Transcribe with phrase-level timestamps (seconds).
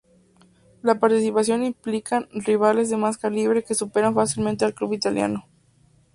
[0.81, 5.45] La participación implican rivales de más calibre, que superan fácilmente al club itálico.